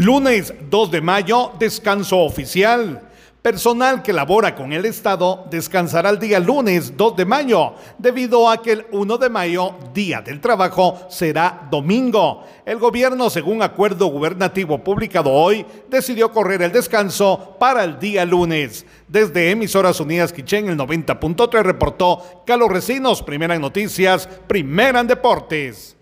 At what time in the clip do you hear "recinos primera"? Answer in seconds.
22.70-23.58